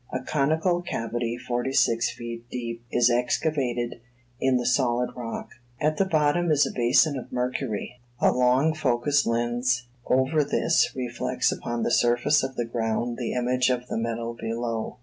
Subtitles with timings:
[0.11, 4.01] A conical cavity forty six feet deep is excavated
[4.39, 5.49] in the solid rock.
[5.79, 7.99] At the bottom is a basin of mercury.
[8.19, 13.69] A long focus lens over this reflects upon the surface of the ground the image
[13.69, 14.97] of the metal below.